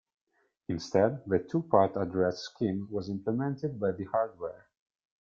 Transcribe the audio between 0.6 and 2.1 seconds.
Instead, the two-part